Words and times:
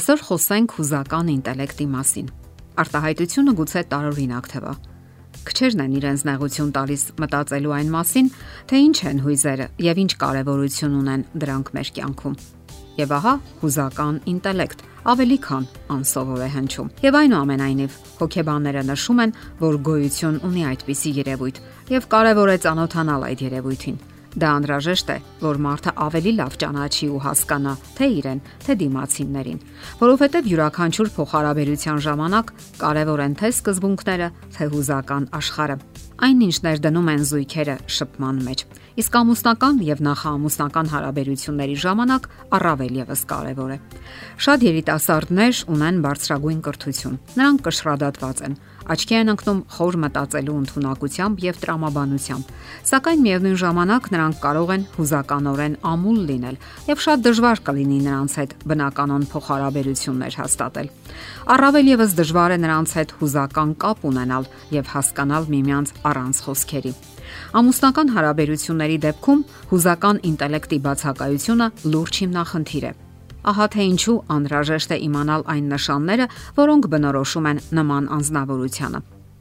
Այսօր 0.00 0.22
խոսենք 0.24 0.72
հուզական 0.78 1.26
ինտելեկտի 1.28 1.86
մասին։ 1.92 2.28
Արտահայտությունը 2.80 3.52
գուցե 3.58 3.80
տարօրինակ 3.90 4.46
թվա։ 4.52 4.70
Քչերն 5.50 5.82
են 5.84 5.96
իրենց 5.98 6.22
նեղություն 6.28 6.70
տալիս 6.76 7.02
մտածելու 7.20 7.74
այն 7.76 7.90
մասին, 7.92 8.30
թե 8.70 8.80
ինչ 8.86 8.96
են 9.10 9.20
հույզերը 9.26 9.66
եւ 9.90 10.00
ինչ 10.00 10.12
կարեւորություն 10.24 10.96
ունեն 11.00 11.26
դրանք 11.44 11.72
մեր 11.76 11.90
կյանքում։ 12.00 12.38
Եվ 13.00 13.12
ահա 13.20 13.34
հուզական 13.60 14.20
ինտելեկտ 14.32 14.84
ավելի 15.12 15.38
քան 15.44 15.68
անսովոր 16.00 16.40
է 16.40 16.50
հնչում։ 16.56 16.92
Եվ 17.04 17.18
այնուամենայնիվ 17.20 17.98
հոգեբանները 18.24 18.86
նշում 18.88 19.20
են, 19.26 19.36
որ 19.60 19.82
գոյություն 19.90 20.40
ունի 20.48 20.64
այդպիսի 20.70 21.12
երևույթ 21.20 21.60
եւ 21.92 22.08
կարեւոր 22.16 22.54
է 22.54 22.56
ճանոթանալ 22.64 23.28
այդ 23.28 23.44
երևույթին 23.50 24.00
Դա 24.30 24.50
անհրաժեշտ 24.60 25.08
է, 25.10 25.16
որ 25.42 25.58
մարդը 25.64 25.92
ավելի 26.06 26.32
լավ 26.38 26.56
ճանաչի 26.62 27.06
ու 27.10 27.22
հասկանա 27.24 27.72
թե 27.98 28.06
իրեն, 28.20 28.42
թե 28.62 28.76
դիմացիններին, 28.82 29.58
որովհետև 30.02 30.50
յուրաքանչյուր 30.50 31.10
փոխհարաբերության 31.16 31.98
ժամանակ 32.06 32.52
կարևոր 32.84 33.24
են 33.26 33.34
թե 33.40 33.50
սկզբունքները, 33.58 34.28
թե 34.54 34.70
հուզական 34.70 35.26
աշխարհը։ 35.40 35.76
Այնինչ 36.20 36.56
ներդնում 36.62 37.10
են 37.10 37.22
զույգերը 37.30 37.76
շփման 37.96 38.40
մեջ։ 38.44 38.62
Իսկ 39.00 39.14
ամուսնական 39.20 39.78
եւ 39.86 40.00
նախաամուսնական 40.04 40.90
հարաբերությունների 40.92 41.76
ժամանակ 41.80 42.26
առավել 42.58 42.98
եւս 43.00 43.22
կարեւոր 43.30 43.70
է։ 43.72 43.78
Շատ 44.44 44.66
երիտասարդներ 44.68 45.62
ունեն 45.74 46.02
բարձրագույն 46.04 46.60
կրթություն։ 46.66 47.16
Նրանք 47.40 47.64
կշռադատված 47.70 48.42
են, 48.50 48.58
Աչքի 48.90 49.14
են 49.20 49.30
ընկնում 49.30 49.58
խոր 49.70 49.96
մտածելու 50.02 50.54
ընտունակությամբ 50.60 51.42
եւ 51.44 51.58
տրամաբանությամբ, 51.62 52.48
սակայն 52.90 53.20
միևնույն 53.26 53.58
ժամանակ 53.62 54.08
նրանք 54.14 54.38
կարող 54.42 54.72
են 54.74 54.86
հուզականորեն 54.96 55.76
ամուլ 55.90 56.18
լինել 56.30 56.56
եւ 56.90 57.04
շատ 57.04 57.22
դժվար 57.26 57.62
կլինի 57.68 57.98
նրանց 58.06 58.34
հետ 58.40 58.56
բնականon 58.72 59.26
փոխհարաբերություններ 59.30 60.38
հաստատել։ 60.40 60.90
Առավել 61.54 61.90
եւս 61.94 62.16
դժվար 62.18 62.50
է 62.50 62.58
նրանց 62.66 62.94
հետ 62.98 63.14
հուզական 63.20 63.76
կապ 63.84 64.02
ունենալ 64.10 64.48
եւ 64.74 64.90
հասկանալ 64.94 65.46
միմյանց 65.54 65.94
առանց 66.10 66.42
խոսքերի։ 66.48 66.92
Ամուսնական 67.60 68.10
հարաբերությունների 68.16 68.98
դեպքում 69.06 69.46
հուզական 69.70 70.20
ինտելեկտի 70.32 70.80
բացակայությունը 70.88 71.70
լուրջ 71.94 72.20
հիմնախնդիր 72.24 72.90
է 72.90 72.92
Ահա 73.40 73.66
թե 73.72 73.86
ինչու 73.94 74.18
անհրաժեշտ 74.36 74.90
է 74.92 75.00
իմանալ 75.06 75.46
այն 75.54 75.72
նշանները, 75.72 76.28
որոնք 76.60 76.90
բնորոշում 76.92 77.48
են 77.54 77.64
նման 77.80 78.12
անznավորությունը։ 78.20 79.00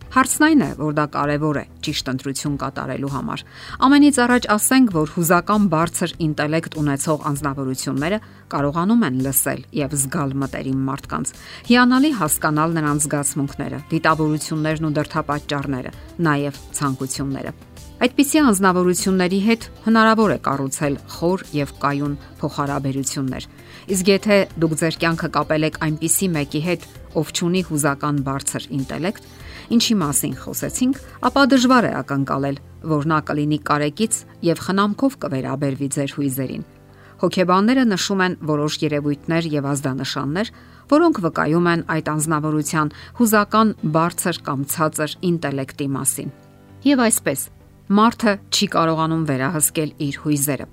Հարցն 0.10 0.44
այն 0.46 0.62
է, 0.66 0.68
որ 0.80 0.94
դա 0.98 1.04
կարևոր 1.14 1.58
է 1.60 1.64
ճիշտ 1.86 2.08
ընտրություն 2.10 2.54
կատարելու 2.64 3.12
համար։ 3.14 3.42
Ամենից 3.86 4.18
առաջ 4.24 4.48
ասենք, 4.56 4.94
որ 4.96 5.12
հուզական 5.14 5.68
բարձր 5.70 6.14
ինտելեկտ 6.26 6.78
ունեցող 6.82 7.28
անznավորությունները 7.30 8.20
կարողանում 8.50 9.06
են 9.06 9.20
լսել 9.28 9.62
եւ 9.78 9.94
զգալ 10.02 10.34
մտերիմ 10.42 10.82
մարդկանց, 10.90 11.34
հիանալի 11.70 12.12
հասկանալ 12.26 12.76
նրանց 12.80 13.06
զգացմունքները, 13.06 13.82
դիտավորություններն 13.94 14.90
ու 14.90 14.94
դրթապաճառները, 14.98 15.94
նաեւ 16.26 16.62
ցանկությունները։ 16.80 17.54
Այդպիսի 18.00 18.40
անznավորությունների 18.50 19.40
հետ 19.46 19.66
հնարավոր 19.86 20.32
է 20.32 20.36
կառուցել 20.46 20.94
խոր 21.20 21.42
եւ 21.52 21.72
կայուն 21.84 22.14
փոխհարաբերություններ։ 22.40 23.48
Իսկ 23.90 24.10
եթե 24.10 24.36
դուք 24.62 24.74
ձեր 24.80 24.96
կյանքը 25.02 25.28
կապել 25.34 25.66
եք 25.66 25.78
այնպիսի 25.86 26.28
մեկի 26.36 26.62
հետ, 26.66 26.84
ով 27.18 27.32
ունի 27.48 27.62
հուզական 27.70 28.18
բարձր 28.28 28.68
ինտելեկտ, 28.78 29.30
ինչի 29.74 29.96
մասին 30.02 30.36
խոսեցինք, 30.44 31.00
ապա 31.30 31.44
դժվար 31.54 31.88
է 31.90 31.92
ակնկալել, 32.00 32.60
որ 32.94 33.10
նա 33.10 33.20
կլինի 33.30 33.60
կարեկից 33.70 34.20
եւ 34.46 34.64
խնամքով 34.70 35.18
կվերաբերվի 35.26 35.90
ձեր 35.98 36.16
հույզերին։ 36.20 36.66
Հոգեբանները 37.20 37.84
նշում 37.90 38.26
են 38.30 38.40
որոշ 38.54 38.74
երևույթներ 38.86 39.48
եւ 39.58 39.70
ազդանշաններ, 39.74 40.52
որոնք 40.94 41.22
վկայում 41.26 41.70
են 41.74 41.86
այդ 41.98 42.12
անznավորության 42.14 42.94
հուզական 43.20 43.74
բարձր 43.98 44.44
կամ 44.46 44.60
ցածր 44.74 45.18
ինտելեկտի 45.34 45.88
մասին։ 45.98 46.36
Եվ 46.90 47.02
այսպես, 47.10 47.42
Մարդը 47.90 48.36
չի 48.54 48.68
կարողանում 48.70 49.22
վերահսկել 49.26 49.94
իր 50.06 50.18
հույզերը։ 50.22 50.66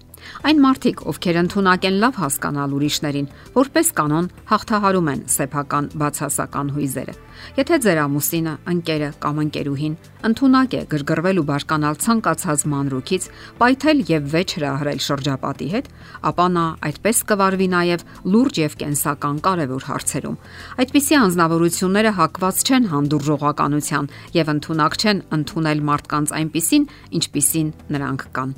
Այն 0.46 0.60
մարդիկ, 0.64 1.04
ովքեր 1.12 1.38
ընդունակ 1.42 1.86
են 1.90 2.00
լավ 2.02 2.18
հասկանալ 2.22 2.74
ուրիշներին, 2.76 3.30
որպես 3.56 3.92
կանոն 4.00 4.30
հաղթահարում 4.50 5.10
են 5.12 5.22
սեփական 5.36 5.88
բացասական 6.02 6.74
հույզերը։ 6.76 7.14
Եթե 7.56 7.78
ձեր 7.84 7.98
ամուսինը, 8.06 8.52
ընկերը 8.72 9.08
կամ 9.22 9.40
ընկերուհին 9.44 9.96
ընդունակ 10.26 10.74
է 10.76 10.80
գրգռվել 10.92 11.40
ու 11.40 11.46
բարկանալ 11.50 11.98
ցանկացած 12.02 12.64
մանրուքից, 12.72 13.28
պայթել 13.60 14.02
եւ 14.10 14.28
վեճ 14.32 14.54
հրահրել 14.56 15.00
շրջապատի 15.06 15.68
հետ, 15.76 15.90
ապա 16.30 16.46
նա 16.56 16.64
այդպես 16.88 17.22
կվարվի 17.30 17.68
նաեւ 17.76 18.04
լուրջ 18.34 18.60
եւ 18.64 18.76
կենսական 18.82 19.40
կարևոր 19.46 19.88
հարցերում։ 19.92 20.38
Այդպիսի 20.82 21.18
անznավորությունները 21.22 22.14
հակված 22.20 22.62
չեն 22.66 22.90
հանդուրժողականության 22.96 24.12
եւ 24.40 24.54
ընդունակ 24.56 25.00
չեն 25.02 25.24
ընդունել 25.38 25.88
մարդկանց 25.92 26.38
այնպիսին, 26.40 26.88
ինչպիսին 27.20 27.74
նրանք 27.96 28.30
կան։ 28.40 28.56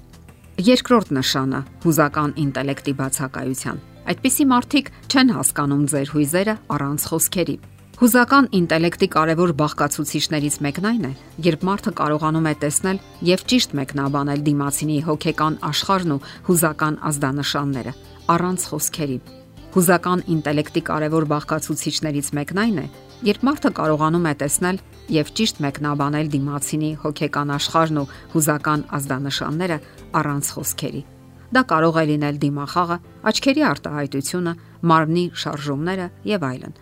Երկրորդ 0.58 1.12
նշանը՝ 1.14 1.58
հուզական 1.84 2.32
ինտելեկտի 2.42 2.92
բացակայության։ 2.98 3.76
Այդպիսի 4.10 4.46
մարդիկ 4.50 4.88
չեն 5.06 5.28
հասկանում 5.36 5.84
ձեր 5.92 6.08
հույզերը 6.14 6.54
առանց 6.74 7.04
խոսքերի։ 7.10 7.54
Հուզական 8.00 8.48
ինտելեկտի 8.58 9.08
կարևոր 9.14 9.52
բաղկացուցիչներից 9.60 10.56
մեկն 10.66 10.88
այն 10.91 11.06
է, 11.06 11.12
երբ 11.46 11.62
մարդը 11.69 11.92
կարողանում 12.02 12.48
է 12.50 12.54
տեսնել 12.66 12.98
եւ 13.28 13.44
ճիշտ 13.54 13.76
մեկնաբանել 13.78 14.42
դիմացինի 14.48 14.98
հոգեկան 15.06 15.58
աշխարհն 15.70 16.14
ու 16.19 16.22
հուզական 16.50 16.98
ազդանշանները 17.06 17.92
առանց 18.34 18.66
խոսքերի։ 18.72 19.19
Հուզական 19.78 20.20
ինտելեկտի 20.34 20.82
կարևոր 20.90 21.25
բաղկացուցիչներից 21.38 22.34
մեկն 22.34 22.62
այն 22.66 22.78
է, 22.82 22.86
երբ 23.26 23.44
մարդը 23.48 23.70
կարողանում 23.74 24.26
է 24.30 24.32
տեսնել 24.38 24.76
եւ 25.10 25.30
ճիշտ 25.38 25.60
մեկնաբանել 25.64 26.28
դիմացինի 26.34 26.90
հոգեկան 27.02 27.52
աշխարհն 27.58 28.00
ու 28.02 28.08
հուզական 28.34 28.84
ազդանշանները 28.98 29.78
առանց 30.20 30.50
խոսքերի։ 30.54 31.02
Դա 31.48 31.62
կարող 31.72 31.98
է 31.98 32.04
լինել 32.12 32.38
դիմախաղը, 32.44 32.96
աչքերի 33.32 33.62
արտահայտությունը, 33.68 34.52
մարմնի 34.92 35.24
շարժումները 35.42 36.06
եւ 36.28 36.44
այլն։ 36.48 36.76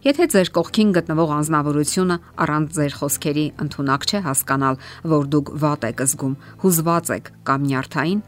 Եթե 0.00 0.26
ձեր 0.32 0.50
կողքին 0.56 0.92
գտնվող 0.96 1.30
անznավորությունը 1.40 2.16
առանց 2.40 2.76
ձեր 2.76 2.94
խոսքերի 3.00 3.46
ընդունակ 3.64 4.04
չէ 4.06 4.20
հասկանալ, 4.24 4.78
որ 5.12 5.24
դուք 5.34 5.50
վատ 5.60 5.82
եք 5.90 6.02
զգում, 6.06 6.36
հուզված 6.62 7.10
եք 7.16 7.32
կամ 7.50 7.66
նյարդային, 7.70 8.20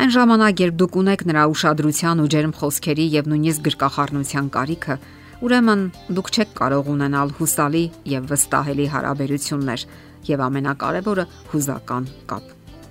այն 0.00 0.12
ժամանակ, 0.16 0.62
երբ 0.64 0.76
դուք 0.80 0.96
ունեք 1.00 1.24
նրա 1.28 1.42
ուշադրության 1.50 2.22
ու 2.24 2.30
ջերմ 2.32 2.54
խոսքերի 2.56 3.06
եւ 3.20 3.28
նույնիսկ 3.34 3.64
գրկախառնության 3.68 4.46
կարիքը, 4.54 4.96
ուրեմն 5.40 5.82
դուք 6.16 6.30
չեք 6.30 6.50
կարող 6.58 6.88
ունենալ 6.94 7.30
հուսալի 7.38 7.84
եւ 8.12 8.26
վստահելի 8.30 8.86
հարաբերություններ 8.94 9.84
եւ 10.28 10.42
ամենակարևորը 10.46 11.24
հուզական 11.52 12.08
կապ։ 12.32 12.50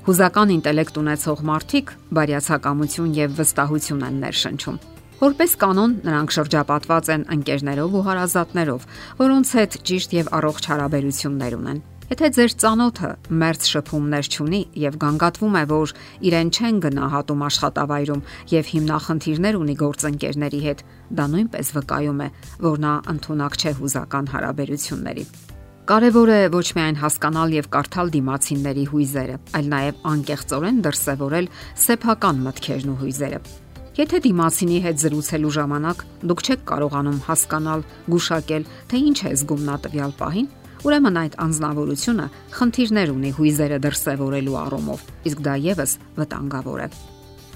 Հուզական 0.09 0.53
ինտելեկտ 0.55 0.95
ունեցող 1.03 1.43
մարդիկ 1.49 1.93
բարյացակամություն 2.17 3.11
եւ 3.19 3.35
վստահություն 3.39 4.05
են 4.09 4.19
ներշնչում։ 4.23 4.79
Որպես 5.19 5.55
կանոն, 5.59 5.95
նրանք 6.07 6.33
շրջապատված 6.39 7.09
են 7.13 7.25
ընկերներով 7.35 7.95
ու 7.99 8.03
հարազատներով, 8.07 8.85
որոնց 9.19 9.49
հետ 9.59 9.79
ճիշտ 9.89 10.13
եւ 10.15 10.29
առողջ 10.39 10.69
հարաբերություններ 10.71 11.57
ունեն։ 11.59 11.81
Եթե 12.09 12.27
ձեր 12.33 12.53
ծանոթը 12.61 13.09
մերց 13.37 13.65
շփումներ 13.69 14.27
չունի 14.33 14.59
եւ 14.81 14.95
գանգատվում 15.03 15.57
է, 15.59 15.61
որ 15.69 15.91
իրեն 16.25 16.49
չեն 16.49 16.79
գնահատում 16.85 17.43
աշխատավայրում 17.47 18.23
եւ 18.49 18.71
հիմնախնդիրներ 18.73 19.59
ունի 19.59 19.75
գործընկերների 19.83 20.61
հետ, 20.63 20.81
դա 21.19 21.27
նույնպես 21.35 21.71
վկայում 21.77 22.23
է, 22.25 22.29
որ 22.65 22.81
նա 22.81 22.95
ընդունակ 23.13 23.59
չէ 23.61 23.75
հուզական 23.77 24.31
հարաբերությունների։ 24.33 25.25
Կարևոր 25.89 26.33
է 26.33 26.41
ոչ 26.57 26.67
միայն 26.79 26.99
հասկանալ 27.05 27.55
եւ 27.59 27.69
կարդալ 27.77 28.13
դիմացինների 28.17 28.83
հույզերը, 28.89 29.39
այլ 29.57 29.69
նաեւ 29.69 30.03
անկեղծորեն 30.09 30.83
դրսեւորել 30.89 31.53
սեփական 31.85 32.45
մտքերն 32.49 32.89
ու 32.89 32.99
հույզերը։ 33.05 33.39
Եթե 33.99 34.19
դիմացինի 34.23 34.77
հետ 34.85 34.99
զրուցելու 35.01 35.49
ժամանակ 35.59 36.03
դուք 36.29 36.41
չեք 36.45 36.61
կարողանում 36.69 37.17
հասկանալ, 37.25 37.81
գուշակել, 38.13 38.67
թե 38.89 39.01
ինչ 39.09 39.17
է 39.19 39.33
զգում 39.41 39.65
նա 39.69 39.75
տվյալ 39.85 40.13
պահին, 40.21 40.47
Ուրեմն 40.79 41.17
այդ 41.19 41.33
անznավորությունը 41.43 42.25
խնդիրներ 42.55 43.09
ունի 43.11 43.31
հույզերը 43.35 43.79
դրսևորելու 43.83 44.59
առումով, 44.59 45.01
իսկ 45.27 45.41
դա 45.43 45.55
եւս 45.65 45.95
վտանգավոր 46.19 46.83
է։ 46.85 46.87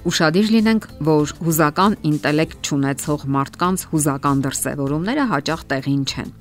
Ուշադիր 0.03 0.49
լինենք, 0.51 0.87
որ 1.07 1.31
հուզական 1.47 1.93
ինտելեկտ 2.09 2.71
ունեցող 2.75 3.23
մարդկանց 3.37 3.85
հուզական 3.93 4.43
դրսևորումները 4.43 5.27
հաճախ 5.31 5.63
տեղին 5.71 6.03
չեն։ 6.03 6.33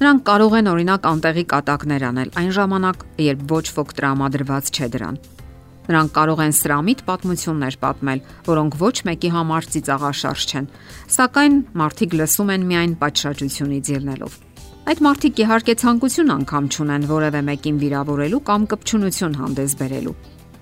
Նրանք 0.00 0.24
կարող 0.30 0.56
են 0.56 0.70
օրինակ 0.72 1.08
անտեղի 1.10 1.44
կատակներ 1.52 2.04
անել 2.08 2.30
այն 2.40 2.50
ժամանակ, 2.56 3.04
երբ 3.20 3.42
ոչ 3.52 3.66
ոք 3.76 3.94
տրամադրված 4.00 4.70
չէ 4.72 4.88
դրան։ 4.96 5.20
Նրանք 5.90 6.12
կարող 6.16 6.40
են 6.46 6.54
սրամիտ 6.56 7.00
պատմություններ 7.04 7.76
պատմել, 7.84 8.20
որոնք 8.48 8.76
ոչ 8.80 8.96
մեկի 9.10 9.30
համար 9.36 9.68
ծիծաղաշարժ 9.74 10.44
չեն, 10.50 10.70
սակայն 11.20 11.64
մարդիկ 11.82 12.16
լսում 12.20 12.54
են 12.56 12.68
միայն 12.70 12.94
պատշաճությունից 13.00 13.92
ելնելով։ 14.00 14.38
Այդ 14.88 15.00
մարդիկ 15.04 15.40
իհարկե 15.44 15.74
ցանկություն 15.80 16.30
անգամ 16.34 16.68
չունեն 16.72 17.02
որևէ 17.10 17.40
մեկին 17.46 17.80
վիրավորելու 17.82 18.38
կամ 18.48 18.62
կպչունություն 18.70 19.34
հանդես 19.40 19.74
բերելու։ 19.80 20.14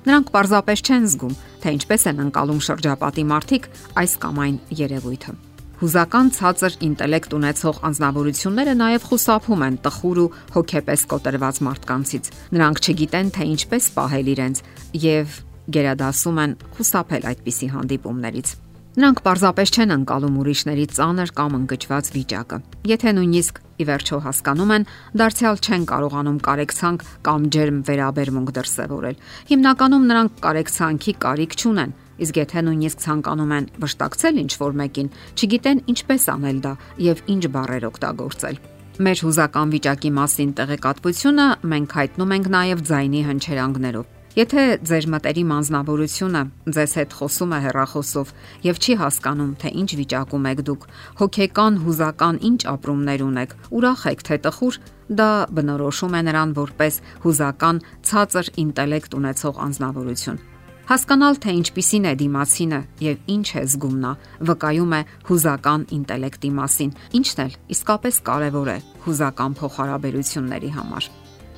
Նրանք 0.09 0.33
պարզապես 0.35 0.83
չեն 0.89 1.07
զգում, 1.13 1.37
թե 1.63 1.75
ինչպես 1.79 2.07
են 2.11 2.23
անցալում 2.25 2.61
շրջապատի 2.69 3.25
մարդիկ 3.31 3.69
այս 4.03 4.13
կամ 4.25 4.41
այն 4.45 4.59
երևույթը։ 4.83 5.35
Հուզական 5.79 6.31
ցածր 6.35 6.77
ինտելեկտ 6.89 7.35
ունեցող 7.39 7.77
անznավորությունները 7.87 8.73
նաև 8.83 9.05
խուսափում 9.09 9.67
են 9.69 9.77
տխուր 9.87 10.19
ու 10.19 10.31
հոգեպես 10.59 11.05
կոտրված 11.15 11.61
մարդկանցից։ 11.69 12.31
Նրանք 12.59 12.83
չգիտեն, 12.83 13.31
թե 13.39 13.47
ինչպես 13.55 13.91
պահել 13.95 14.33
իրենց 14.35 14.63
եւ 15.07 15.37
գերադասում 15.79 16.41
են 16.43 16.57
խուսափել 16.75 17.29
այդպիսի 17.31 17.69
հանդիպումներից։ 17.79 18.57
Նրանք 18.99 19.21
պարզապես 19.23 19.71
չեն 19.79 19.95
անցալում 19.95 20.39
ուրիշների 20.43 20.85
ծանր 20.91 21.31
կամ 21.39 21.53
ընկճված 21.59 22.09
վիճակը։ 22.17 22.57
Եթե 22.91 23.13
նույնիսկ 23.15 23.61
ի 23.79 23.85
վերջո 23.87 24.19
հասկանում 24.25 24.73
են, 24.75 24.87
դարձյալ 25.23 25.61
չեն 25.63 25.85
կարողանում 25.93 26.41
կարեկցանք 26.49 27.05
կամ 27.29 27.45
ջերմ 27.55 27.79
վերաբերմունք 27.87 28.51
դրսևորել։ 28.59 29.21
Հիմնականում 29.53 30.09
նրանք 30.11 30.43
կարեկցանքի 30.49 31.15
կարիք 31.29 31.57
չունեն, 31.63 31.95
իսկ 32.27 32.43
եթե 32.43 32.65
նույնիսկ 32.67 33.03
ցանկանում 33.07 33.55
են 33.55 33.71
վշտակցել 33.87 34.43
ինչ-որ 34.43 34.77
մեկին, 34.83 35.15
չգիտեն 35.39 35.85
ինչպես 35.95 36.29
անել 36.35 36.59
դա 36.67 36.75
եւ 37.07 37.25
ինչ 37.39 37.43
բառեր 37.55 37.89
օգտագործել։ 37.95 38.63
Մեր 38.99 39.19
հուզական 39.29 39.75
վիճակի 39.79 40.11
մասին 40.19 40.55
տեղեկատվությունը 40.59 41.49
մենք 41.71 41.99
հայտնում 42.03 42.33
ենք 42.35 42.55
նաև 42.59 42.87
ձայնի 42.91 43.21
հնչերանգներով։ 43.31 44.18
Եթե 44.39 44.65
ձեր 44.87 45.07
մտերիմ 45.11 45.49
անznավորությունը 45.51 46.41
ձեզ 46.75 46.93
հետ 46.99 47.15
խոսում 47.19 47.55
է 47.57 47.59
հեռախոսով 47.65 48.29
եւ 48.69 48.77
չի 48.79 48.95
հասկանում, 49.01 49.49
թե 49.59 49.73
ինչ 49.81 49.89
վիճակում 49.99 50.47
եք 50.51 50.63
դուք, 50.69 50.85
հոգեկան, 51.19 51.79
հուզական 51.83 52.39
ինչ 52.47 52.61
ապրումներ 52.71 53.25
ունեք, 53.27 53.57
ուրախ 53.75 54.05
եք 54.13 54.23
թե 54.29 54.39
տխուր, 54.47 54.79
դա 55.19 55.29
բնորոշում 55.59 56.15
է 56.15 56.23
նրան 56.29 56.55
որպես 56.55 57.01
հուզական 57.27 57.83
ցածր 58.07 58.53
ինտելեկտ 58.63 59.19
ունեցող 59.19 59.61
անznավորություն։ 59.67 60.41
Հասկանալ, 60.89 61.35
թե 61.43 61.51
ինչպիսին 61.59 62.07
է 62.09 62.13
դիմացինը 62.23 62.81
եւ 63.05 63.33
ինչ 63.35 63.49
է 63.59 63.65
զգում 63.75 63.97
նա, 64.07 64.13
վկայում 64.49 64.95
է 64.95 65.01
հուզական 65.29 65.83
ինտելեկտի 65.99 66.53
մասին, 66.63 66.95
ինչն 67.19 67.43
էլ 67.45 67.59
իսկապես 67.75 68.23
կարևոր 68.31 68.71
է 68.73 68.79
հուզական 69.05 69.59
փոխհարաբերությունների 69.59 70.77
համար։ 70.79 71.17